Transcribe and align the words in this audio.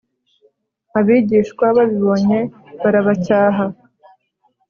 abigishwa 0.99 1.65
babibonye 1.77 2.39
barabacyaha 2.81 3.65